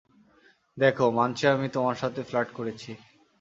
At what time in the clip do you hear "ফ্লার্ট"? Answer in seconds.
2.23-2.49